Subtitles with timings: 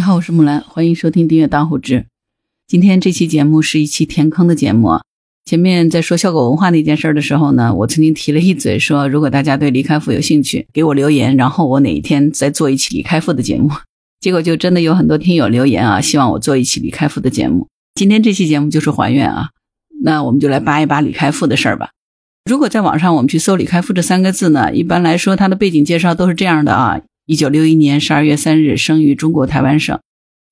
[0.00, 2.06] 你好，我是木兰，欢迎收听订阅当户知。
[2.66, 4.98] 今天这期节目是一期填坑的节目。
[5.44, 13.68] 前面在说效果文化那件事的时候呢，我曾经提了一嘴，说如果大家对李开复有兴趣，给我留言，然后我哪一天再做一期李开复的节目。
[14.20, 17.68] 结果就真的有很多听友留言啊，希望我做一期李开复的节目。
[17.94, 19.50] 今天这期节目就是还原啊，
[20.02, 21.90] 那我们就来扒一扒李开复的事儿吧。
[22.50, 27.02] 如果在网上我们去搜李开复这三个字呢，一般来说他的背景介绍都是这样的啊。
[27.30, 29.96] 一九六一年十二月三日生于中国台湾省，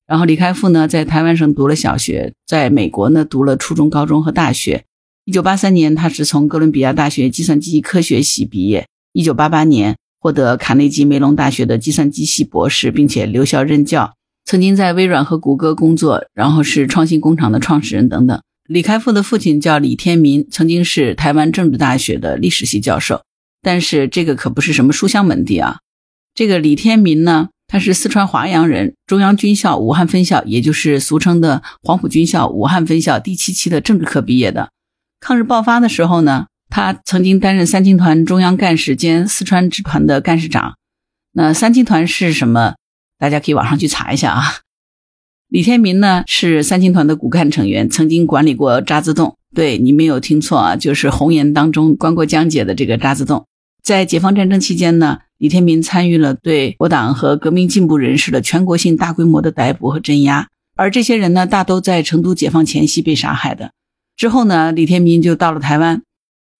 [0.07, 4.85] 然后李开复呢在台湾省读了小学，在美国呢读了初中、高中和大学。
[5.25, 8.87] 一九八三年，他是从哥伦比亚大学计算机科学系毕业。
[9.11, 14.13] 一九八八年获得卡内基梅隆大学的计算机系博士，并且留校任教。
[14.45, 18.41] 曾经在微软和谷歌工作，然后是创新工厂的创始人等等。
[18.69, 23.21] 李开复的父亲叫李天民，曾经是台湾政治大学的历史系教授，
[23.61, 25.79] 但是这个可不是什么书香门第啊。
[26.39, 34.69] 这个李天民呢，他是四川华阳人，中央军校武汉分校，也就是俗称的黄埔军校武汉分校第七期的政治科毕业的。
[35.19, 40.75] 抗日爆发的时候呢，他曾经担任三青团中央干事兼四川支团的干事长。
[41.33, 42.75] 那三青团是什么？
[43.17, 44.43] 大家可以网上去查一下啊。
[45.49, 49.35] 李天民呢是三青团的骨干成员，曾经管理过渣滓洞。
[49.53, 53.45] 对你没有听错啊，就是红岩当中关过江姐的这个渣滓洞。
[53.83, 55.19] 在解放战争期间呢。
[55.39, 63.71] 李天民参与了对我党和革命进步人士的全国性大规模的逮捕和镇压，而这些人呢，大都在成都解放前夕被杀害的。
[64.17, 66.01] 之后呢，李天民就到了台湾。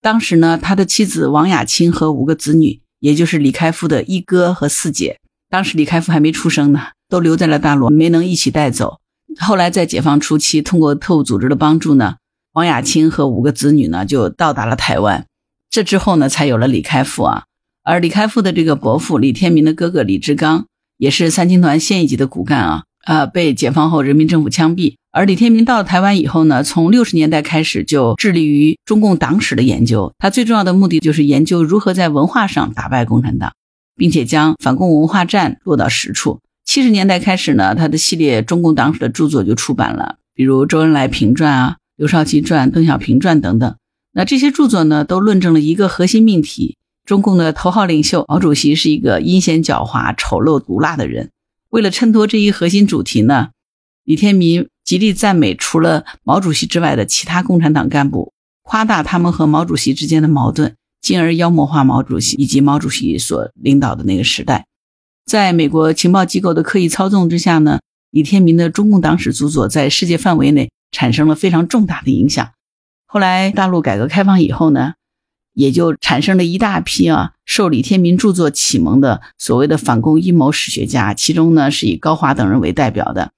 [0.02, 5.20] 当时呢，他的妻子王雅青和五个子女，也就是李开复的一哥和四姐，
[5.50, 9.00] 当时李开复还没出生呢，都留在了大陆，没能一起带走。
[9.42, 12.16] 后来在解放初期，通过特务组织的帮助呢，
[12.54, 15.26] 王雅青和五个子女呢就到达了台湾。
[15.70, 17.44] 这之后呢，才有了李开复啊。
[17.90, 20.68] 而李开复的这个伯父李天民的哥哥李志刚，
[21.00, 24.94] 也是三青团县一级的骨干啊，啊，被解放后人民政府枪毙。
[25.12, 33.54] 而李天民到了台湾以后呢，从六十年代开始就致力于中共党史的研究，他最重要的目的就是研究如何在文化上打败共产党，
[33.96, 36.42] 并且将反共文化战落到实处。
[36.64, 43.76] 七十年代开始呢，他的系列中共党史的著作就出版了，比如《周恩来评传》啊，《刘少奇传》《邓小平传》等等。
[44.14, 46.76] 那这些著作呢，都论证了一个核心命题。
[47.06, 51.32] 中共的头号领袖毛主席是一个阴险狡猾、丑陋毒辣的人。
[51.70, 53.50] 为了衬托这一核心主题呢，
[54.04, 58.34] 李天民极力赞美除了毛主席之外的其他共产党干部，
[58.64, 64.66] 夸大他们和毛主席之间的矛盾，进而妖魔化毛主席以及毛主席所领导的那个时代。
[65.26, 67.80] 在美国情报机构的刻意操纵之下呢，
[68.10, 72.50] 李天民的中共党史著作在世界范围内产生了非常重大的影响。
[73.06, 74.94] 后来大陆改革开放以后呢？
[75.60, 83.32] 也就产生了一大批啊，受李天民著作启蒙的所谓的反共阴谋史学家，其中呢是以高华等人为代表的。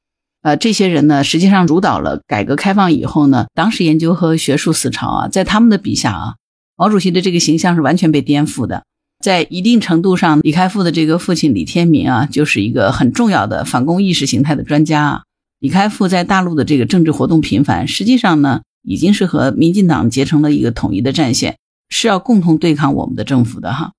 [0.43, 6.35] 呃，这些人呢，实际上主导了改革开放以后呢，党史研究和学术思潮啊，在他们的笔下啊，
[6.77, 8.83] 毛主席的这个形象是完全被颠覆的。
[9.23, 15.23] 在一定程度上，李开复的这个父亲李天民啊，就是一个很重要的反共意识形态的专家啊。
[15.59, 21.57] 李开复在大陆的这个政治活动频繁，实际上呢，已经是和民进党结成了一个统一的战线。
[21.91, 23.91] 是要共同对抗我们的政府的哈，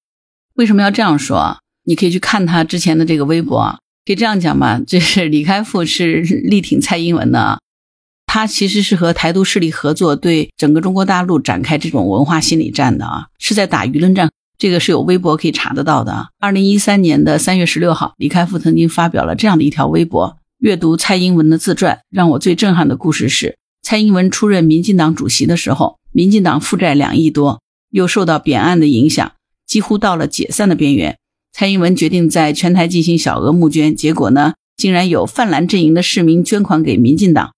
[0.55, 1.59] 为什么要这样说啊？
[1.85, 7.61] 你可以去看他之前的这个微博啊，可以这样讲吧，这是李开复是力挺蔡英文的，
[8.27, 16.29] 他其实是和台独势力合作，对整个中国大陆展开这种文化心理战的啊，是在打舆论战，这个是有微博可以查得到的。
[16.39, 27.62] 二零一三年的三月十六号，李开复曾经发表了这样的一条微博：阅读蔡英文的自传，让我最震撼的故事是，蔡英文出任民进党主席的时候，民进党负债两亿多。
[27.93, 29.33] 又受到扁案的影响，
[29.65, 31.17] 几乎到了解散的边缘。
[31.53, 37.53] 蔡英文决定在全台进行小额募捐，结果呢，竟然有泛蓝阵营的市民捐款给民进党。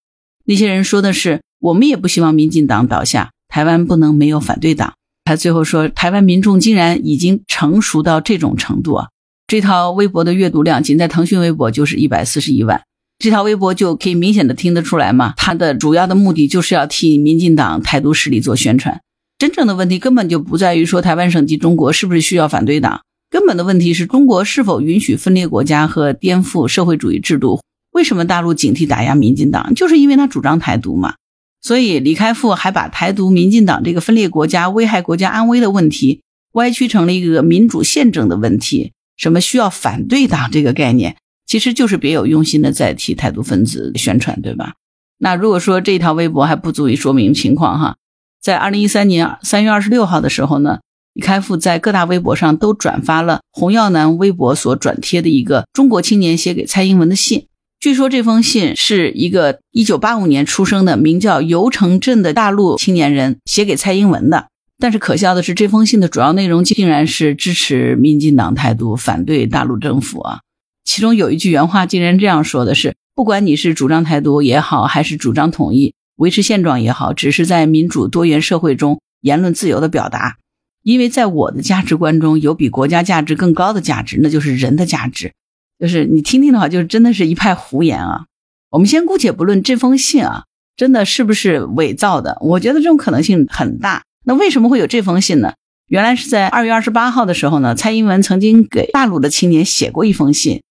[0.44, 9.08] 那些人说的是：“我们也不希望民进党倒下，台湾不能没有反对党。”他最后说：“台湾民众竟然已经成熟到这种程度啊！”
[9.46, 12.82] 这条微博的阅读量仅在腾讯微博就是一百四十一万。
[13.18, 19.00] 这条微博就可以明显的听得出来嘛，他的主要的目的就是要替民进党台独势力做宣传。
[19.44, 27.60] 真正的问题根本就不在于说台湾省及中国是不是需要反对党，根本的问题是中国是否允许分裂国家和颠覆社会主义制度？
[27.92, 29.74] 为什么大陆警惕打压民进党？
[29.74, 31.16] 就是因为他主张台独嘛。
[31.60, 38.92] 所以李开复还把台独、民进党这个分裂国家、危害国家安危的问题歪曲成了一个民主宪政的问题。
[39.18, 44.72] 什么需要反对党这个概念，其实就是别有用心的在替台独分子宣传，对吧？
[45.18, 47.96] 那如果说这条微博还不足以说明情况哈。
[48.44, 50.80] 在二零一三年三月二十六号的时候呢，
[51.14, 57.46] 李开复在各大微博上都转发了洪耀南微博所转贴的一个中国青年写给蔡英文的信。
[57.80, 64.48] 据说这封信是一个1985年出生的名叫尤城镇的大陆青年人写给蔡英文的。
[64.78, 70.40] 但是可笑的是，这封信的主要内容竟然是支持民进党台独，反对大陆政府啊！
[70.84, 80.36] 其中有一句原话竟然这样说的是：“不管你是主张台独也好，还是主张统一、维持现状也好，只是在民主多元社会中言论自由的表达。
[80.82, 85.32] 因为在我的价值观中有比国家价值更高的价值，那就是人的价值。
[85.78, 88.26] 就是你听听的话，就是真的是一派胡言啊！
[88.70, 90.44] 我们先姑且不论这封信啊，
[90.76, 92.36] 真的是不是伪造的？
[92.40, 95.54] 我觉得这种可能性很大。”那为什么会有这封信呢？
[95.88, 100.62] 原来是在二月二十八号的时候呢，蔡英文曾经给大陆的青年写过一封信，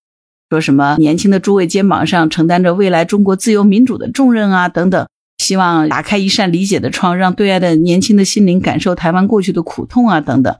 [0.50, 5.08] 说什么年轻的诸位肩膀上承担着未来中国自由民主的重任啊，等等，
[5.44, 10.56] 希望打开一扇理解的窗，让对岸的年轻的心灵感受台湾过去的苦痛啊，等等，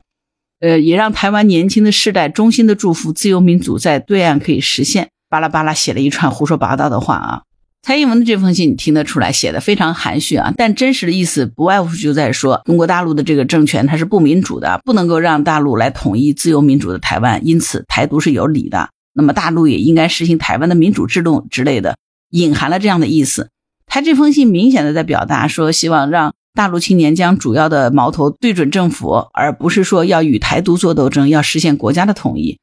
[0.60, 5.08] 呃，也让台湾年轻的世代衷心的祝福自由民主在对岸可以实现。
[5.30, 7.42] 巴拉巴拉写了一串胡说八道的话啊。
[7.82, 18.88] 蔡英文的这封信你听得出来，写的非常含蓄啊，但真实的意思不外乎就在说，中国大陆的这个政权它是不民主的，不能够让大陆来统一自由民主的台湾，因此台独是有理的。
[19.12, 21.96] 那么大陆也应该实行台湾的民主制度之类的，
[22.30, 23.50] 隐含了这样的意思。
[23.94, 32.58] 他这封信明显的在表达说，希望让大陆青年将主要的矛头对准政府，而不是说要与台独做斗争，要实现国家的统一。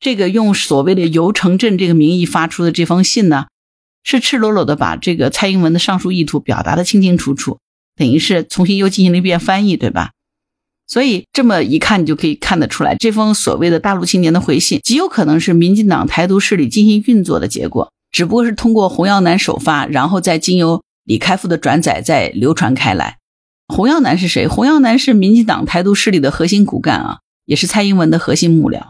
[0.00, 3.46] 这个用所谓的游城镇这个名义发出的这封信呢？
[4.02, 7.60] 是赤裸裸的把这个蔡英文的上述意图表达的清清楚楚，
[7.94, 10.10] 等于是重新又进行了一遍翻译，对吧？
[10.88, 23.18] 所以这么一看，你就可以看得出来，这封所谓的大陆青年的回信，极有可能是民进党台独势力进行运作的结果，只不过是通过洪耀南首发，然后再经由李开复的转载再流传开来。
[23.66, 24.46] 洪耀南是谁？
[24.46, 28.80] 洪耀南是民进党台独势力的核心骨干啊，也是蔡英文的核心幕僚，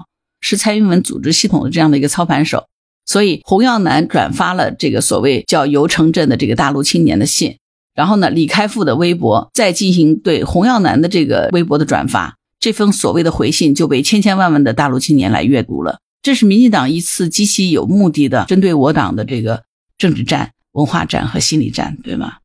[0.42, 2.66] 是蔡英文组织系统的这样的一个操盘手。
[3.06, 7.56] 所以洪耀南转发了这个所谓叫游城镇的这个大陆青年的信，
[7.94, 16.00] 然后呢，李开复的微博再进行对洪耀南的这个微博的转发，这封所谓的回信就被千千万万的大陆青年来阅读了。
[16.24, 19.64] 这是民进党一次极其有目的的针对我党的这个
[19.98, 22.38] 政治战、文化战和心理战，对吗？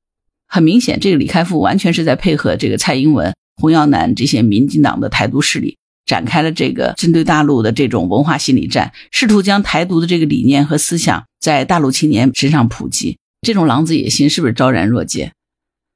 [0.48, 5.78] 很明显，这个李开复完全是在配合这个蔡英文、洪耀南这些民进党的台独势力。
[6.06, 13.18] 展开了这个针对大陆的这种文化心理战，试图将台独的这个理念和思想在大陆青年身上普及。
[13.48, 15.32] 这种狼子野心是不是昭然若揭？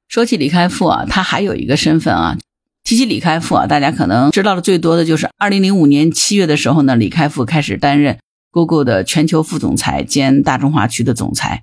[0.08, 2.38] 说起李开复啊，他还有一个身份啊。
[2.84, 8.18] 提起李开复啊，大家可能知道的最多的就是二零零五年七月的时候呢，李开复开始担任
[8.50, 11.62] Google 的全球副总裁兼大中华区的总裁。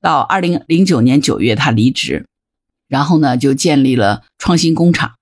[0.00, 2.24] 到二零零九年九月，他离职，
[2.88, 5.14] 然后呢就建立了创新工厂。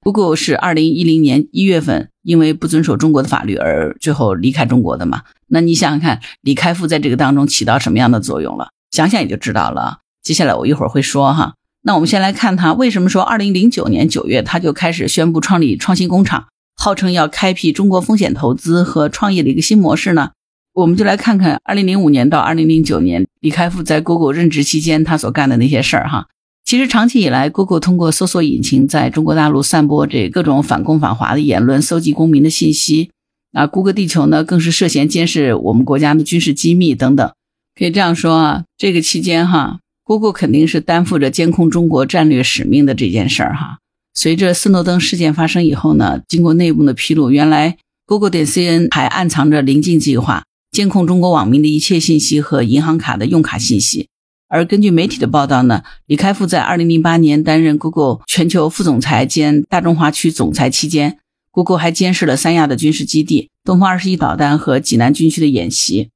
[0.00, 5.24] Google 是二零一零年一月份因为不遵守中国的法律而最后离开中国的嘛？
[5.48, 8.70] 那你想想看，李开复在这个当中起到什么样的作用了？
[8.90, 9.98] 想想也就知道了。
[10.22, 11.52] 接下来我一会儿会说哈。
[11.86, 20.32] 那我们先来看他为什么说二零零九年九月他就开始宣布创立创新工厂，号称要开辟中国风险投资和创业的一个新模式呢？
[20.74, 26.26] 我们就来看看二零零五年到二零零九年李开复在 Google 任职期间他所干的那些事儿哈。
[26.64, 33.10] 其实长期以来，Google 通过搜索引擎在中国大陆散播这各种反攻反华的言论，搜集公民的信息。
[33.52, 37.30] 啊，谷歌地球呢，更是涉嫌监视我们国家的军事机密等等。
[37.78, 43.78] 可以这样说啊，这个期间哈，Google 肯定是担负着监控中国战略使命的这件事儿哈。
[44.14, 54.06] 随着斯诺登事件发生以后呢，经过内部的披露，原来 Google 点 cn 还暗藏着临近计划，监控中国网民的一切信息和银行卡的用卡信息。
[54.48, 61.18] 而根据媒体的报道呢，李开复在2008年担任 Google 全球副总裁兼大中华区总裁期间
[61.50, 66.10] ，Google 还监视了三亚的军事基地、东风二十一导弹和济南军区的演习。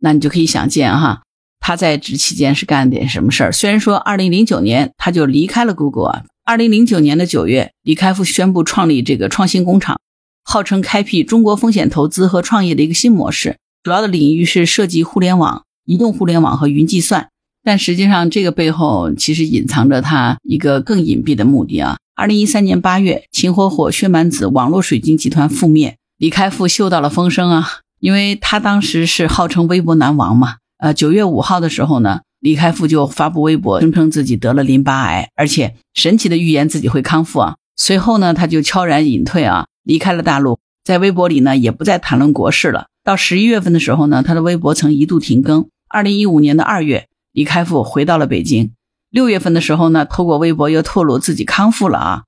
[0.00, 1.22] 那你就可以想见哈，
[1.66, 3.50] 他在职期间是干了点什么事儿。
[3.50, 9.98] 虽然说2009年他就离开了 Google 啊，2009年的9月，李开复宣布创立这个创新工厂，
[10.44, 17.30] 号称开辟中国风险投资和创业的一个新模式，主要的领域是涉及互联网、移动互联网和云计算。
[17.64, 21.96] 但实际上，这个背后其实隐藏着他一个更隐蔽的目的啊！
[22.14, 27.80] 二零一三年八月，秦火火、薛蛮子网络水晶集团覆灭，李开复嗅到了风声啊！
[27.98, 30.58] 因为他当时是号称微博男王嘛。
[30.78, 37.56] 呃，九月五号的时候呢，李开复就发布微博，声称自己得了淋巴癌，而且神奇的预言自己会康复啊！
[37.76, 42.86] 随后呢，他就悄然隐退啊，离开了大陆，在微博里呢也不再谈论国事了。
[43.02, 45.68] 到十一月份的时候呢，他的微博曾一度停更。
[45.88, 47.06] 二零一五年的二月。
[47.32, 48.72] 李开复回到了北京。
[49.10, 52.22] 六月份的时候呢，透过微博又透露自己康复了啊。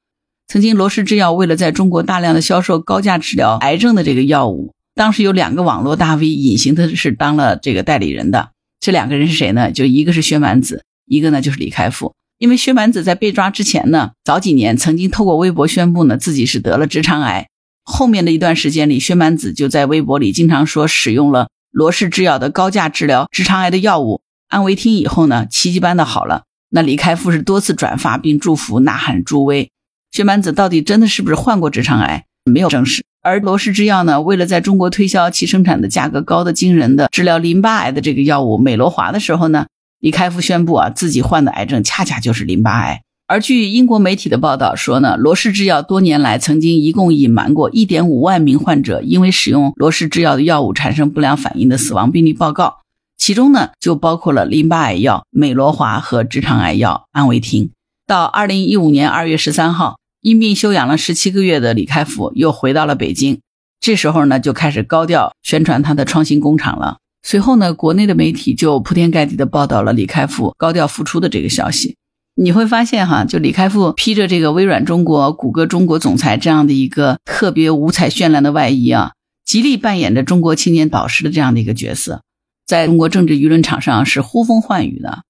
[0.46, 8.50] 曾经罗氏制药为了在中国大量的销售高价治疗癌症的这个药物，当时有两个网络大 V 隐形的是当了这个代理人的。
[8.80, 9.70] 这两个人是谁呢？
[9.70, 12.16] 就一个是薛蛮子，一个呢就是李开复。
[12.38, 17.46] 因为薛蛮子在被抓之前呢，早几年曾经透过微博宣布呢自己是得了直肠癌。
[17.84, 26.42] 后面的一段时间里，薛蛮子就在微博里经常说使用了罗氏制药的高价治疗直肠癌的药物安维汀以后呢，奇迹般的好了。
[26.70, 29.70] 那李开复是多次转发并祝福呐喊助威。
[30.10, 32.24] 薛蛮子到底真的是不是患过直肠癌？
[32.44, 33.04] 没有证实。
[33.28, 39.66] 而罗氏制药呢，为了在中国推销其生产的价格高的惊人的治疗淋巴癌的这个药物美罗华的时候呢？
[40.00, 43.02] 李开复宣布啊，自己患的癌症恰恰就是淋巴癌。
[43.26, 52.76] 而据英国媒体的报道说呢，罗氏制药多年来曾经一共隐瞒过1.5万名患者因为使用罗氏制药的药物产生不良反应的死亡病例报告，
[53.18, 57.72] 其中呢就包括了淋巴癌药美罗华和直肠癌药安维汀。
[58.06, 63.40] 到2015年2月13号，因病休养了17个月的李开复又回到了北京，
[63.80, 66.98] 这时候呢就开始高调宣传他的创新工厂了。
[67.22, 71.96] 随后呢，国内的媒体就铺天盖地的报道了李开复高调复出的这个消息。
[72.34, 79.12] 你会发现哈，就李开复披着这个微软中国、谷歌中国总裁这样的一个特别五彩绚烂的外衣啊，
[79.44, 82.22] 极力扮演着中国青年导师的这样的一个角色，
[82.64, 85.24] 在中国政治舆论场上是呼风唤雨的，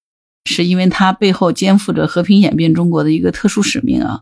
[0.44, 4.20] 是因为他背后肩负着和平演变中国的一个特殊使命啊。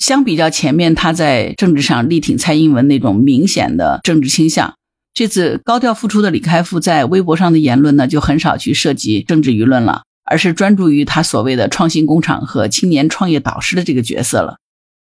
[0.00, 4.74] 相比较前面他在政治上力挺蔡英文那种明显的政治倾向。
[5.12, 14.56] 这次高调复出的李开复在微博上的言论呢，就很少去涉及政治舆论了，而是专注于他所谓的创新工厂和青年创业导师的这个角色了。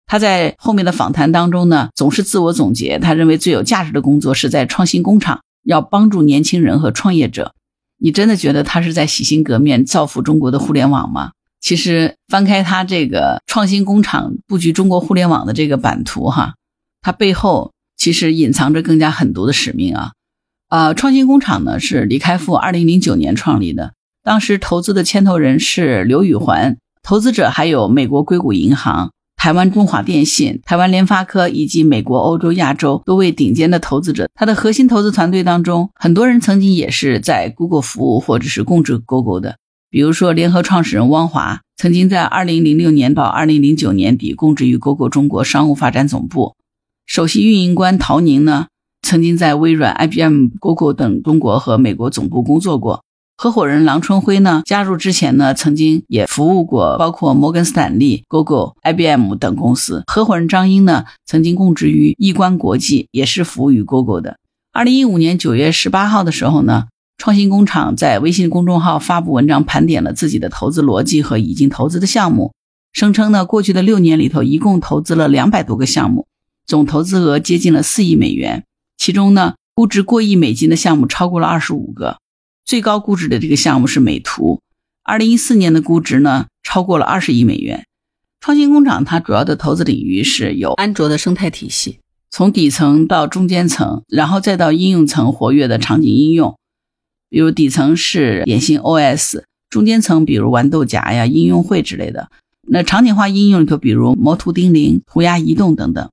[0.05, 7.53] 他在后面的访谈当中呢，总是自我总结，他认为最有价值的工作是在创新工厂，要帮助年轻人和创业者。
[7.97, 11.31] 你真的觉得他是在洗心革面，造福中国的互联网吗？
[11.65, 16.53] 其实翻开他这个创新工厂布局中国互联网的这个版图，哈，
[17.01, 17.71] 他背后。
[17.97, 20.11] 其实隐藏着更加狠毒的使命啊！
[20.67, 34.27] 啊，创新工厂呢是李开复二零零九年创立的，当时投资的牵头人是刘宇环，投资者还有美国硅谷银行、台湾中华电信、台湾联发科以及美国、欧洲、亚洲多位顶尖的投资者。
[34.35, 39.57] 他的核心投资团队当中，很多人曾经也是在 Google 服务或者是供职 Google 的，
[39.95, 46.57] 比如说联合创始人汪华，曾经在二零零六年到二零零九年底供职于 Google 中国商务发展总部。
[47.05, 48.67] 首席运营官陶宁呢，
[49.01, 53.05] 曾经在微软、IBM、Google 等中国和美国总部工作过。
[53.37, 60.03] 合伙人郎春辉呢，加入之前呢，曾经也服务过包括摩根斯坦利、Google、IBM 等公司。
[60.07, 64.39] 合伙人张英呢，曾经供职于易观国际，也是服务于 Google 的。
[64.73, 66.87] 二零一五年九月十八号的时候呢，
[67.17, 72.53] 创新工厂在微信公众号发布文章，盘点了自己的投资逻辑和已经投资的项目，
[72.93, 76.27] 声称呢，过去的六年里头，一共投资了两百多个项目。
[76.67, 78.65] 总投资额接近了四亿美元，
[78.97, 82.17] 其中呢，估值过亿美金的项目超过了二十五个，
[82.65, 84.61] 最高估值的这个项目是美图，
[85.03, 87.85] 二零一四年的估值呢超过了二十亿美元。
[88.39, 96.57] 创新工厂它主要的投资领域是有安卓的生态体系，从底层到中间层，然后再到应用层活跃的场景应用，
[97.29, 102.29] 比如底层是典型 OS，中间层比如豌豆荚呀、应用会之类的，
[102.67, 106.09] 那场景化应用里头比如魔图钉铃、涂鸦移动等等。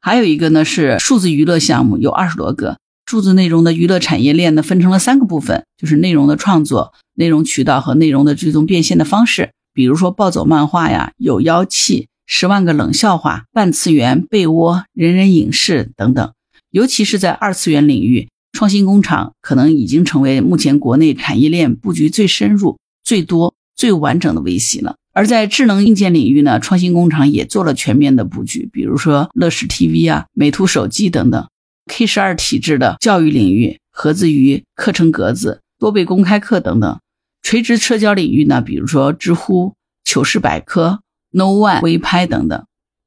[0.00, 9.50] 还有一个呢是数字娱乐项目，有二十多个数字内容的娱乐产业链呢，分成了三个部分，就是内容的创作、内容渠道和内容的最终变现的方式。
[9.74, 16.32] 比如说暴走漫画呀、有妖气、十万个冷笑话、半次元被窝、人人影视等等。
[16.70, 18.28] 尤其是在二次元领域，
[18.60, 24.96] 创新工厂可能已经成为目前国内产业链布局最深入、最多、最完整的 VC 了。
[25.14, 31.48] 而在智能硬件领域呢，创新工厂也做了全面的布局，比如说乐视 TV 啊、美图手机等等。
[31.86, 37.00] K 十二体制的教育领域，盒子鱼、课程格子、多倍公开课等等。
[37.40, 39.72] 垂直社交领域呢，比如说知乎、
[40.04, 41.00] 糗事百科、
[41.30, 42.62] No One、微拍等等。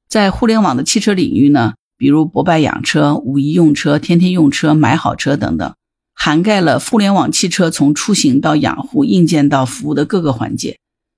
[0.09, 5.73] 在互联网的汽车领域呢，比如博拜养车、五一用车、天天用车、买好车等等，
[6.13, 10.77] 涵盖了互联网汽车从出行到养护、硬件到服务的各个环节。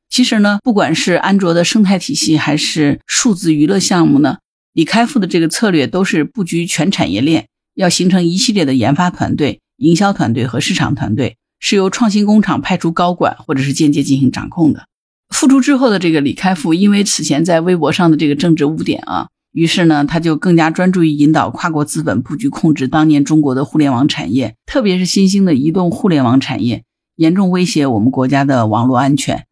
[0.09, 4.37] 其实呢，不管是安卓的生态体系，还是数字娱乐项目呢，
[4.73, 14.85] 李开复的这个策略都是布局全产业链，要形成一系列的研发团队、营销团队和市场团队，是由创新工厂派出高管或者是间接进行掌控的。
[15.29, 26.83] 复出之后的这个李开复，因为此前在微博上的这个政治污点啊，于是呢，他就更加专注于引导跨国资本布局控制当年中国的互联网产业，特别是新兴的移动互联网产业，
[27.15, 29.45] 严重威胁我们国家的网络安全。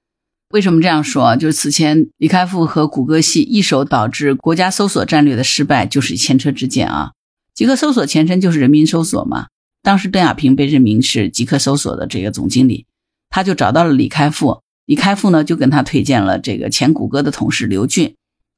[0.49, 1.37] 为什么这样说？
[1.37, 7.13] 就是此前李开复和谷歌系一手导致国家搜索战略的失败，就是前车之鉴啊。
[7.55, 9.47] 极客搜索前身就是人民搜索嘛，
[9.81, 12.85] 当时邓亚萍被任命是极客搜索的这个总经理。
[13.29, 18.13] 他就找到了李开复，李开复呢就跟他推荐了这个前谷歌的同事刘俊，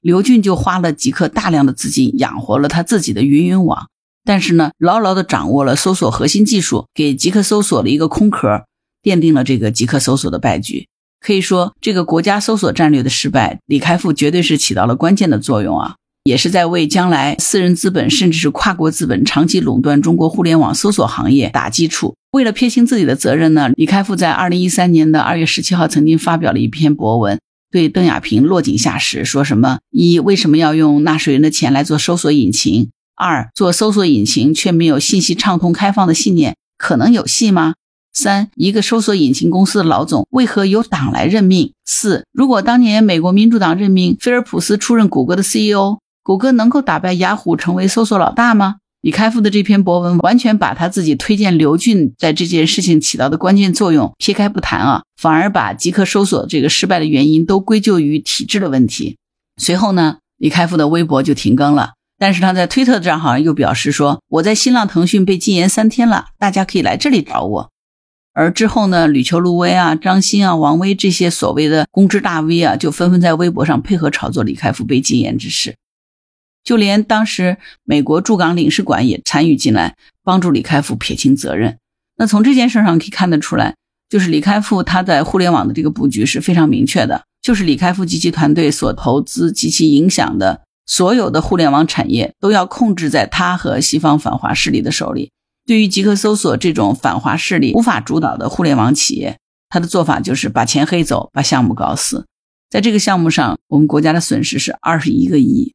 [0.05, 3.88] 刘俊就花了极客大量的资金养活了他自己的云云网，
[4.24, 8.65] 但是呢，牢牢的掌握了搜索核心技术，给极客搜索了一个空壳，
[9.01, 10.85] 奠定了这个极客搜索的败局。
[11.19, 22.13] 可以说，这个国家搜索战略的失败，李开复绝对是起到了关键的作用啊，也是在为将来私人资本甚至是跨国资本长期垄断中国互联网搜索行业打基础。
[22.31, 27.39] 为了撇清自己的责任呢，李开复在二零一三年的二月十七号曾经发表了一篇博文，
[27.75, 32.89] 对邓亚萍落井下石，说什么一为什么要用纳税人的钱来做搜索引擎？
[33.17, 37.74] 二做搜索引擎却没有信息畅通开放的信念，可能有戏吗？
[38.13, 41.74] 三，一个搜索引擎公司的老总为何由党来任命？
[41.84, 48.77] 四，如果当年美国民主党任命菲尔普斯出任谷歌的 CEO，谷歌能够打败雅虎成为搜索老大吗？
[49.05, 59.17] 李开复的这篇博文完全把他自己推荐刘俊在这件事情起到的关键作用撇开不谈啊，反而把极客搜索这个失败的原因都归咎于体制的问题。
[59.62, 67.69] 随后呢，李开复的微博就停更了，但是他在推特账号上又表示说：“我在新浪、腾讯被禁言三天了，大家可以来这里找我。”
[68.33, 75.75] 而之后呢，吕秋、陆威啊、张欣啊、王威这些所谓的公知大 V 啊，就纷纷在微博上配合炒作李开复被禁言之事。
[76.65, 77.55] 就连当时
[77.86, 81.77] 美国驻港领事馆也参与进来，帮助李开复撇清责任。
[82.17, 83.75] 那从这件事上可以看得出来，
[84.10, 95.31] 就是李开复他在互联网的这个布局是非常明确的，就是李开复及其团队所投资及其影响的所有的互联网产业，都要控制在他和西方反华势力的手里。
[95.67, 99.38] 对于极客搜索这种反华势力无法主导的互联网企业，
[99.69, 102.25] 他的做法就是把钱黑走，把项目搞死。
[102.69, 105.74] 在这个项目上，我们国家的损失是二十一个亿，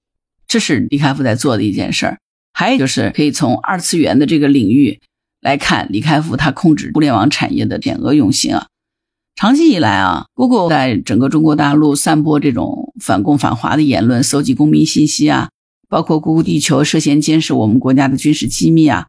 [0.50, 2.18] 这是李开复在做的一件事儿。
[2.52, 4.98] 还有就是可以从二次元的这个领域
[5.40, 8.66] 来看，李开复他控制互联网产业的险恶用心啊。
[9.36, 15.50] 长期以来啊，Google 在整个中国大陆散播这种反共反华的言论，搜集公民信息啊，
[15.88, 19.06] 包括 Google 地球涉嫌监视我们国家的军事机密啊。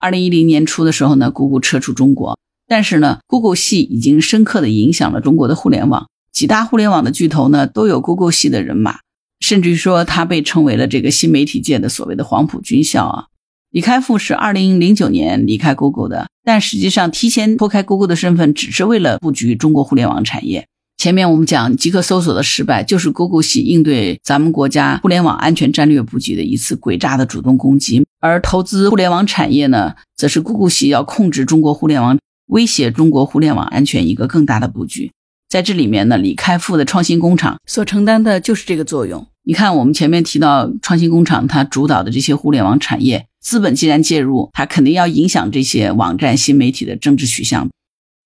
[0.00, 9.00] 二零一零年初的时候呢，Google 撤出中国，但是呢，Google 系已经深刻的影响了中国的互联网，几大互联网的巨头呢都有 Google 系的人马，
[9.40, 13.24] 甚至于说他被称为了这个新媒体界的所谓的黄埔军校啊。
[13.70, 20.66] 李开复是二零零九年离开 Google 的，但实际上提前脱开 Google 的身份，只是为了布局中国互联网产业。
[20.96, 35.12] 前面我们讲极客搜索的失败，就是 Google 系应对咱们国家互联网安全战略布局的一次诡诈的主动攻击，而投资互联网产业呢，则是 Google 系要控制中国互联网、威胁中国互联网安全一个更大的布局。
[35.48, 39.26] 在这里面呢，李开复的创新工厂所承担的就是这个作用。
[39.44, 47.70] 你看，我们前面提到创新工厂，它主导的这些互联网产业，资本既然介入，它肯定要影响这些网站、新媒体的政治取向，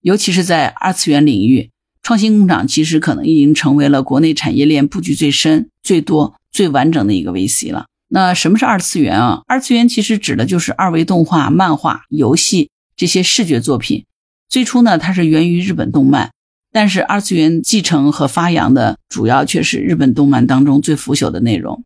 [0.00, 1.70] 尤其是在二次元领域。
[2.02, 7.86] 创新工厂其实可能已经成为了国内产业链布局最深、最多、最完整的一个 VC 了。
[8.08, 9.42] 那什么是二次元啊？
[9.46, 14.04] 二次元其实指的就是二维动画、漫画、游戏这些视觉作品。
[14.48, 16.32] 最初呢，它是源于日本动漫，
[16.72, 21.84] 但是二次元继承和发扬的主要却是日本动漫当中最腐朽的内容。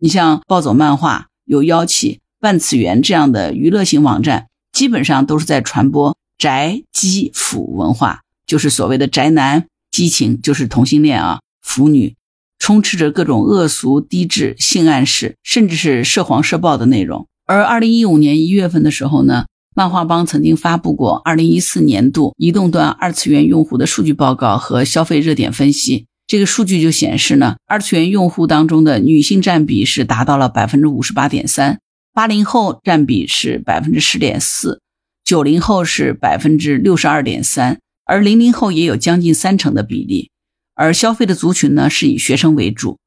[0.00, 8.20] 你像暴走漫画、有妖气、万次元这样的娱乐型网站，基本上都是在传播宅基腐文化。
[8.46, 12.14] 就是所谓的宅男激情，就是同性恋啊，腐女，
[12.58, 17.26] 充斥着各种恶俗、低质、性暗示，甚至是涉黄涉暴的内容。
[17.46, 26.06] 而二零一五年一月份的时候呢，漫画帮曾经发布过二零一四年度移动端二次元用户的数据报告和消费热点分析。
[26.26, 31.80] 这个数据就显示呢，二次元用户当中的女性占比是达到了百分之五十八点三，
[32.12, 34.80] 八零后占比是百分之十点四，
[35.24, 37.80] 九零后是百分之六十二点三。
[38.06, 40.30] 而零零后也有将近三成的比例，
[40.74, 42.98] 而消费的族群呢是以学生为主。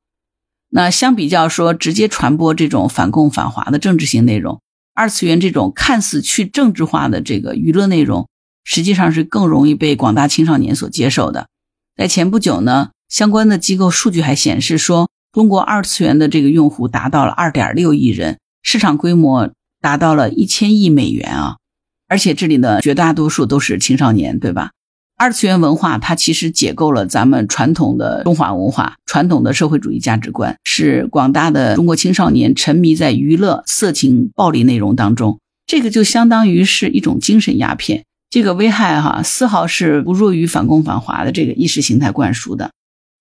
[0.70, 4.60] 那相比较说，直接传播这种反共反华的政治性内容，
[4.98, 8.28] 二次元这种看似去政治化的这个娱乐内容，
[8.64, 11.50] 实际上是更容易被广大青少年所接受的。
[11.96, 21.58] 在前不久呢，相关的机构数据还显示说，中国二次元的这个用户达到了二点六亿人，市场规模达到了一千亿美元啊！
[22.08, 24.72] 而且这里的绝大多数都是青少年，对吧？
[25.20, 35.40] 二次元文化，它其实解构了咱们传统的中华文化、传统的社会主义价值观，使广大的中国青少年沉迷在娱乐、色情、暴力内容当中。
[35.66, 42.70] 这个就相当于是一种精神鸦片，这个危害哈，丝毫是不弱于反共反华的这个意识形态灌输的。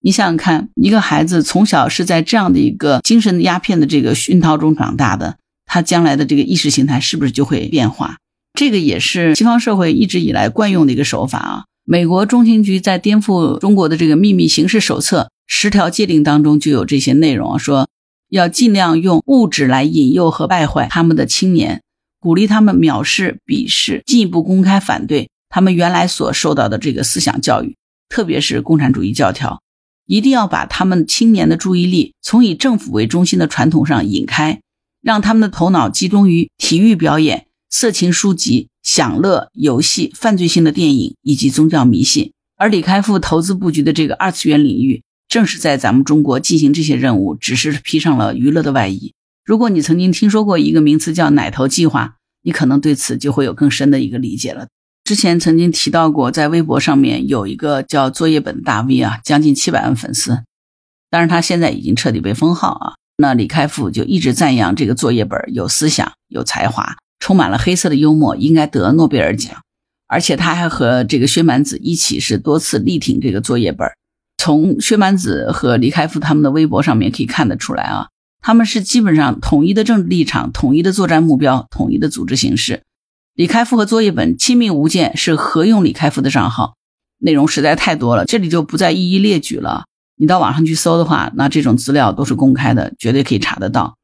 [0.02, 8.18] 你想想看，一个孩子从小是在这样的一个精神鸦片的这个熏陶中长大的，他将来的这个意识形态是不是就会变化？
[8.52, 11.64] 这个也是西方社会一直以来惯用的一个手法啊。
[11.88, 17.88] 美国中情局在颠覆中国的这个秘密行事手册十条戒令当中就有这些内容啊，说
[18.28, 21.82] 要尽量用物质来引诱和败坏他们的青年，
[22.18, 27.76] 鼓励他们藐视、鄙视，进一步公开反对他们原来所受到的这个思想教育，
[28.08, 29.62] 特别是共产主义教条。
[30.06, 34.60] 一定要把他们青年的注意力从以政府为中心的传统上引开，
[35.00, 42.30] 让他们的头脑集中于体育表演、色情书籍、享乐游戏、犯罪性的电影以及宗教迷信。
[42.56, 49.12] 而李开复投资布局的这个二次元领域，正是在咱们中国进行这些任务，只是披上了娱乐的外衣。
[49.44, 54.68] 如果你曾经听说过一个名词叫“奶头计划”，你可能对此就会有更深的一个理解了。
[55.02, 60.44] 之前曾经提到过，在微博上面有一个叫作业本大 V 啊，将近七百万粉丝，
[61.10, 62.94] 但是他现在已经彻底被封号啊。
[63.18, 69.56] 那李开复就一直赞扬这个作业本有思想、有才华，充满了黑色的幽默，应该得诺贝尔奖。
[70.08, 73.88] 而且他还和这个薛蛮子一起是多次力挺这个作业本。
[74.38, 78.08] 从薛蛮子和李开复他们的微博上面可以看得出来啊，
[78.40, 82.82] 他们是基本上统一的政治立场、统一的作战目标、统一的组织形式。
[83.34, 86.76] 李开复和作业本亲密无间是合用李开复的账号，
[87.18, 89.86] 内容实在太多了，这里就不再一一列举了。
[90.16, 93.96] 你到网上去搜的话，那这种资料都是公开的，绝对可以查得到。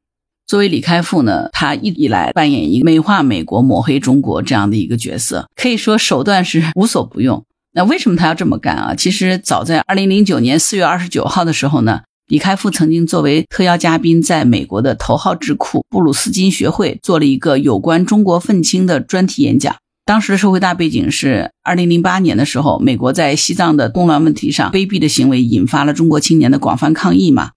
[0.47, 7.43] 作为李开复呢，他一直以来扮演一个美化美国、抹黑中国这样的一个角色，可以说手段是无所不用。
[7.73, 8.93] 那为什么他要这么干啊？
[8.95, 12.01] 其实早在二零零九年四月二十九号的时候呢。
[12.27, 19.75] 李开复曾经作为特邀嘉宾，在美国的头号智库布鲁斯金学会做了一个有关中国愤青的专题演讲。
[20.05, 27.51] 当时的社会大背景是，二零零八年的时候，美国在西藏的动乱问题上卑鄙的行为引发了中国青年的广泛抗议嘛。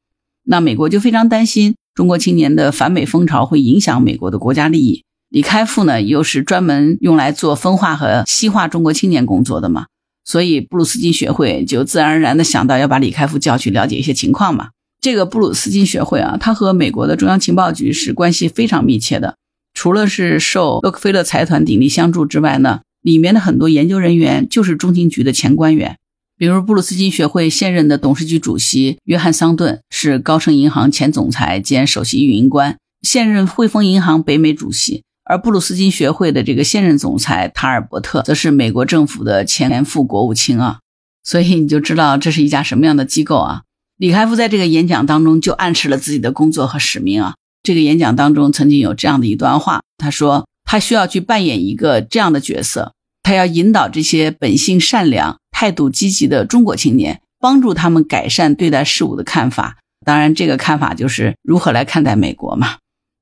[0.45, 5.03] 那美国就非常担心中国青年的反美风潮会影响美国的国家利益。
[5.31, 9.87] 李开复呢，又是专门用来做分化和西化中国青年工作的嘛。
[10.23, 14.69] 所以布鲁斯金学会就自然而然的想到要把李开复叫去了解一些情况嘛。
[15.01, 19.37] 这个布鲁斯金学会啊，它和美国的中央情报局是关系非常密切的。
[19.73, 25.97] 除了是受洛克菲勒财团鼎力相助之外呢，里面的很多研究人员就是中情局的前官员。
[26.39, 35.03] 比如布鲁斯金学会现任的董事局主席约翰桑顿是高盛银行前总裁兼首席运营官，现任汇丰银行北美主席。
[35.25, 40.81] 而布鲁斯金学会的这个现任总裁塔尔伯特，则是美国政府的前副国务卿啊，
[41.25, 43.63] 所以你就知道这是一家什么样的机构啊。
[43.97, 47.35] 李开复在这个演讲当中就暗示了自己的工作和使命啊。
[47.63, 59.79] 这个演讲当中曾经有这样的一段话，他说他需要去扮演一个这样的角色，他要引导这些本性善良、态度积极的中国青年，帮助他们改善对待事物的看法。
[60.05, 62.77] 当然，这个看法就是如何来看待美国嘛，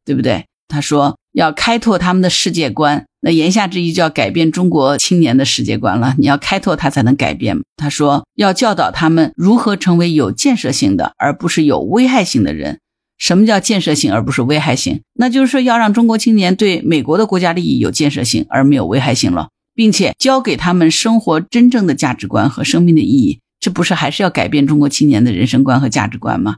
[0.05, 0.47] 对不对？
[0.67, 1.17] 他说。
[1.35, 6.15] 要开拓他们的世界观，那言下之意就要改变中国青年的世界观了。
[6.17, 7.61] 你要开拓他才能改变。
[7.77, 12.79] 他说要教导他们如何成为有建设性的，而不是有危害性的人。
[13.19, 15.01] 什么叫建设性而不是危害性？
[15.15, 23.41] 那就是说要让中国青年对美国的国家利益有建设性而没有危害性了，并且教给他们生活真正的价值观和生命的意义。
[23.61, 26.57] 这不是还是要改变中国青年的人生观和价值观吗？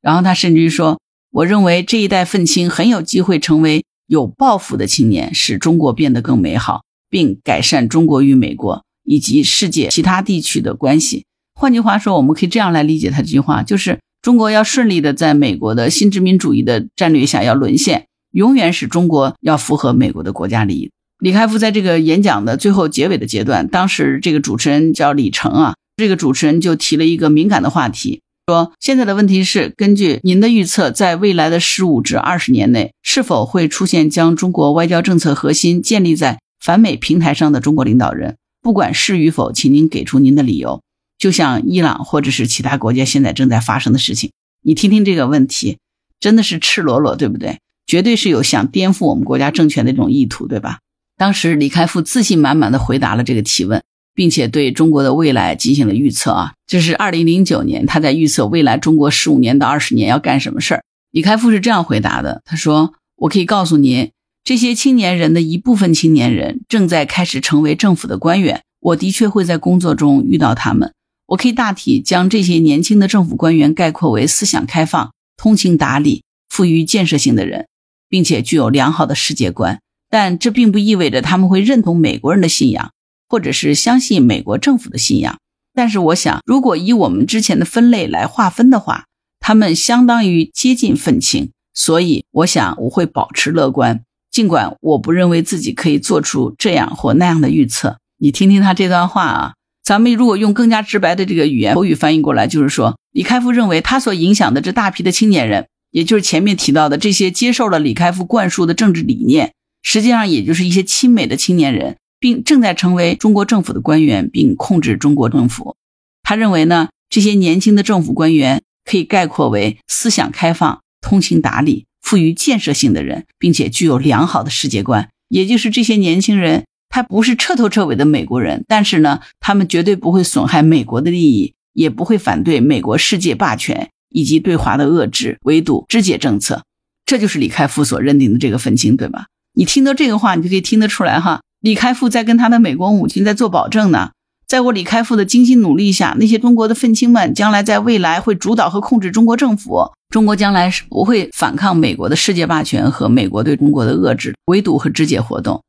[0.00, 3.84] 然后他甚至于说，我认为这一代愤青很有机会成为。
[4.08, 11.24] 有抱负的青年使中国变得更美好，并改善中国与美国以及世界其他地区的关系。
[11.54, 20.90] 换句话说，我们可以这样来理解他这句话：就是中国要顺利的在美国的新殖民主义的战略下要沦陷，永远使中国要符合美国的国家利益。
[21.22, 28.22] 李开复在这个演讲的最后结尾的阶段，当时这个主持人叫李成啊，这个主持人就提了一个敏感的话题。
[28.48, 38.34] 说现在的问题是，根据您的预测，在未来的十五至二十年内，是否会出现将中国外交政策核心建立在反美平台上的中国领导人？
[38.60, 40.82] 不管是与否，请您给出您的理由。
[41.18, 44.32] 就像伊朗或者是其他国家现在正在发生的事情，
[44.64, 45.78] 你听听这个问题，
[46.18, 47.60] 真的是赤裸裸，对不对？
[47.86, 50.80] 绝对是有想颠覆我们国家政权的这种意图，对吧？
[51.22, 53.80] 当时李开复自信满满的回答了这个提问。
[54.14, 60.84] 并且对中国的未来进行了预测啊，这是二零零九年他在预测未来中国十五年到二十年要干什么事儿。
[61.12, 64.10] 李开复是这样回答的：“他说，我可以告诉您，
[64.44, 68.60] 这些青年人的一部分青年人正在开始成为政府的官员。
[68.80, 70.92] 我的确会在工作中遇到他们。
[71.28, 77.68] 我可以大体将这些年轻的政府官员概括为思想开放、通情达理、富于建设性的人，
[78.10, 79.80] 并且具有良好的世界观。
[80.12, 82.92] 但这并不意味着他们会认同美国人的信仰。”
[83.32, 85.38] 或者是相信美国政府的信仰，
[85.72, 89.06] 但是我想，如果以我们之前的分类来划分的话，
[89.40, 97.96] 他们相当于接近愤青，所以我想我会保持乐观，尽管我不认为自己可以做出这样或那样的预测。
[98.18, 115.76] 你听听他这段话啊，咱们如果用更加直白的这个语言口语翻译过来，就是说，李开复认为他所影响的这大批的青年人，也就是前面提到的这些接受了李开复灌输的政治理念，实际上也就是一些亲美的青年人，并正在成为中国政府的官员，并控制中国政府。
[116.22, 125.10] 他认为呢，这些年轻的政府官员可以概括为思想开放、通情达理、富于建设性的人，并且具有良好的世界观。
[125.28, 126.64] 也就是这些年轻人。
[126.94, 136.64] 他不是彻头彻尾的美国人，但是呢，他们绝对不会损害美国的利益，也不会反对美国世界霸权以及对华的遏制、围堵、肢解政策。
[137.06, 139.24] 这就是李开复所认定的这个愤青，对吧？
[139.54, 141.40] 你听到这个话，你就可以听得出来哈。
[141.60, 144.10] 李开复在跟他的美国母亲在做保证呢，
[144.48, 155.62] 在我李开复的精心努力下，那些中国的愤青们将来在未来会主导和控制中国政府，中国将来是不会反抗美国的世界霸权和美国对中国的遏制、围堵和肢解活动。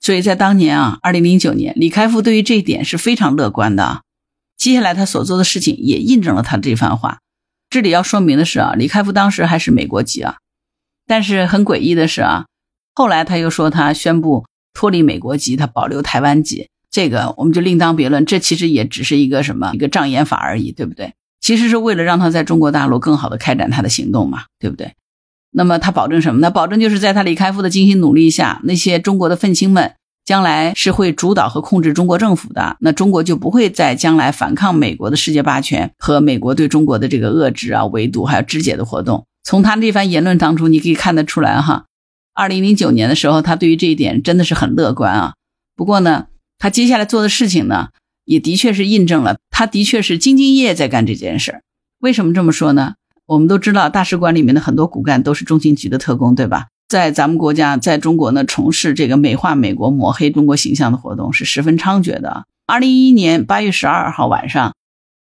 [0.00, 4.02] 所以在当年啊，二零零九年，李开复对于这一点是非常乐观的。
[4.56, 7.18] 接下来他所做的事情也印证了他这番话。
[7.70, 10.36] 这里要说明的是啊，李开复当时还是美国籍啊，
[11.06, 12.46] 但是很诡异的是啊，
[12.94, 18.24] 后来他又说他宣布脱离美国籍，他保留台湾籍，这个我们就另当别论。
[18.24, 21.12] 这其实也只是一个什么一个障眼法而已，对不对？
[21.40, 24.92] 其实是为了让他在中国大陆更好的开展他的行动嘛，对不对？
[25.52, 26.50] 那么他保证什么呢？
[26.50, 32.76] 保证就是在他李开复的精心努力下，那些中国的愤青们将来是会主导和控制中国政府的。
[32.80, 39.26] 那中国就不会在将来反抗美国的世界霸权和美国对中国的这个遏制啊、围堵还有肢解的活动。
[39.42, 41.86] 从他这番言论当中，你可以看得出来哈。
[42.32, 45.34] 二零零九年的时候，他对于这一点真的是很乐观啊。
[45.76, 46.26] 不过呢，
[46.58, 47.88] 他接下来做的事情呢，
[48.24, 51.62] 也的确是印证了他的确是兢兢业业在干这件事儿。
[51.98, 52.94] 为什么这么说呢？
[53.26, 56.66] 我们都知道，大使馆里面的很多骨干都是中情局的特工，对吧？
[56.88, 62.46] 在咱们国家，在中国呢，从事这个美化美国、抹黑中国形象的活动是十分猖獗的。
[62.66, 64.74] 二零一一年八月十二号晚上，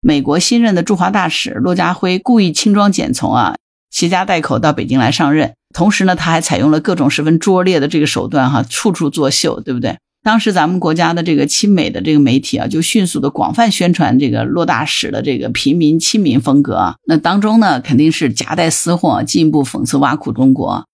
[0.01, 3.57] 美国新任的驻华大使骆家辉故意轻装简从啊，
[3.91, 9.97] 携家带口到北京来上任，同时呢，他还采用了各种十分拙劣的这个手段，哈，处处作秀，对不对？
[10.23, 16.97] 当时咱们国家的这个亲美的这个媒体啊，就迅速的广泛宣传这个骆大使的这个平民亲民风格。
[17.07, 20.85] 那当中呢，肯定是夹带私货，进一步讽刺挖苦中国。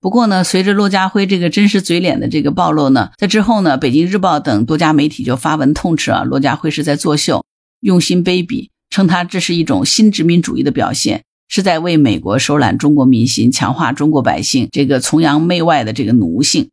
[0.00, 7.44] 不过呢，随着骆家辉这个真实嘴脸的这个暴露呢，在之后呢，北京日报等多家媒体就发文痛斥啊，骆家辉是在作秀，
[7.82, 16.70] 用心卑鄙，称他这是一种新殖民主义的表现，是在为美国收揽中国民心，强化中国百姓这个崇洋媚外的这个奴性。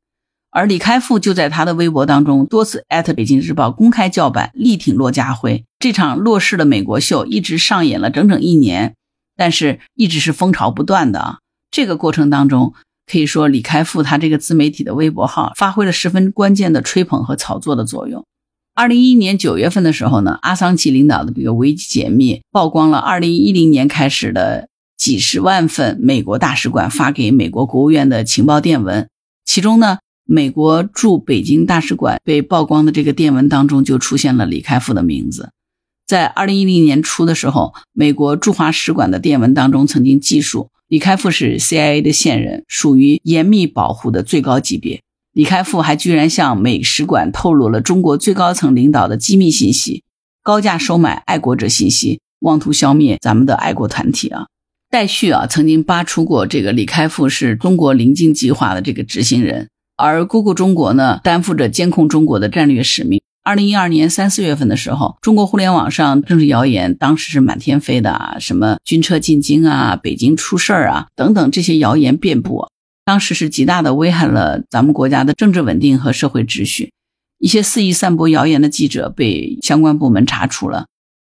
[0.52, 5.66] 而李开复就在他的微博当中多次艾特《北京日报》，公开叫板，力挺骆家辉。
[5.80, 8.96] 这场落势的美国秀一直上演了整整一年，
[9.36, 11.40] 但是一直是风潮不断的。
[11.70, 12.74] 这个过程当中，
[13.06, 18.24] 可以说李开复他这个自媒体的微博号发挥了十分关键的吹捧和炒作的作用。
[18.74, 24.69] 二零一一年九月份的时候呢，阿桑奇领导的这个危机解密曝光了二零一零年开始的
[25.00, 29.10] 几十万份美国大使馆发给美国国务院的情报电文，
[29.44, 29.98] 其中呢。
[30.32, 35.50] 美国驻北京大使馆被曝光的这个电文当中，就出现了李开复的名字。
[36.06, 45.02] 在二零一零年初的时候，美国驻华使馆的电文当中曾经记述，李开复是 CIA 的线人，属于严密保护的最高级别。
[45.34, 50.04] 李开复还居然向美使馆透露了中国最高层领导的机密信息，
[50.44, 54.46] 高价收买爱国者信息，妄图消灭咱们的爱国团体啊！
[54.92, 59.70] 戴旭啊，曾经扒出过这个李开复是中国临近计划的这个执行人。
[59.96, 63.22] 而 Google 中国呢，担负着监控中国的战略使命。
[63.44, 72.68] 二零一二年三四月份的时候，中国互联网上政治谣言当时是满天飞的啊，什么军车进京啊、北京出事儿啊等等这些谣言遍布，
[73.06, 76.92] 当时是极大的危害了咱们国家的政治稳定和社会秩序。
[77.38, 80.88] 一些肆意散播谣言的记者被相关部门查处了。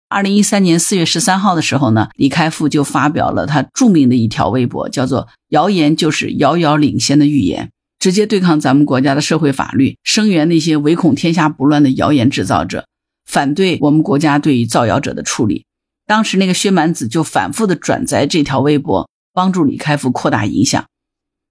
[0.09, 7.71] 二零一三年四月十三号的时候呢，李开复就发表了他著名的一条微博，叫做“谣言就是遥遥领先的预言”。
[7.99, 12.87] 直接对抗咱们国家的社会法律，声援那些唯恐天下不乱的谣言制造者，
[13.25, 15.65] 反对我们国家对于造谣者的处理。
[16.07, 20.85] 当时那个薛蛮子就反复的转载这条微博，帮助李开复扩大影响。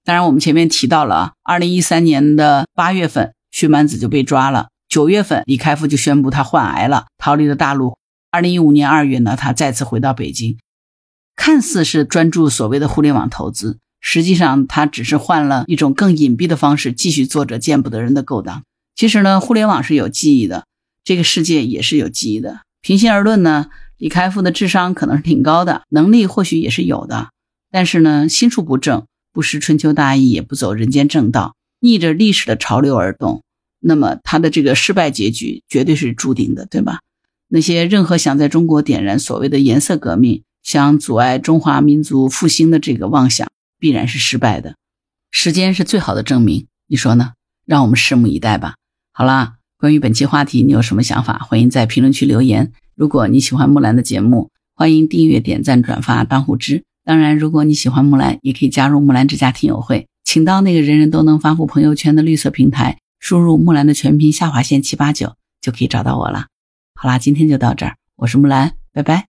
[0.05, 4.67] 当然，我们前面提到了啊，二零一三年的八月份，薛蛮子就被抓了。
[4.87, 7.97] 九月份，李开复就宣布他患癌了，逃离了大陆。
[8.35, 10.57] 二零一五年二月呢，他再次回到北京，
[11.37, 13.77] 看似是专注所谓的互联网投资。
[14.01, 18.63] 实际上，他只是换了一种更隐蔽的方式，继续做着见不得人的勾当。
[18.93, 20.65] 其实呢，互联网是有记忆的，
[21.05, 22.59] 这个世界也是有记忆的。
[22.81, 27.29] 平心而论呢，李开复的智商可能是挺高的，能力或许也是有的，
[27.71, 33.43] 但是呢，心术不正，不识春秋大义，也不走人间正道，逆着历史的潮流而动，
[33.79, 36.99] 那么他的这个失败结局绝对是注定的，对吧？
[37.55, 43.47] 那些任何想在中国点燃所谓的颜色革命、想阻碍中华民族复兴的这个妄想，
[43.79, 44.75] 必然是失败的。
[45.31, 47.31] 时间是最好的证明，你说呢？
[47.65, 48.75] 让我们拭目以待吧。
[49.13, 51.47] 好啦，关于本期话题，你有什么想法？
[51.47, 52.73] 欢迎在评论区留言。
[52.93, 56.83] 如果你喜欢木兰的节目，欢迎订阅、点赞、转发、当户知。
[57.05, 66.47] 当然，如果你喜欢木兰，也可以加入木兰之家听友会，请到那个人人都能发布朋友圈的绿色平台，输入木兰的全拼下划线七八九，就可以找到我了。
[66.97, 69.27] 好啦，今天就到这儿，我是木兰，拜拜。